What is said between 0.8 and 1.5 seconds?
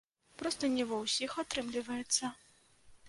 ва ўсіх